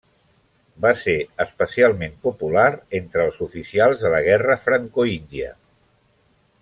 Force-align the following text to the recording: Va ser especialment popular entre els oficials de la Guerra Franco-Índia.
Va 0.85 0.93
ser 1.01 1.17
especialment 1.43 2.15
popular 2.23 2.65
entre 3.01 3.27
els 3.27 3.39
oficials 3.49 4.03
de 4.07 4.13
la 4.15 4.23
Guerra 4.31 4.57
Franco-Índia. 4.65 5.53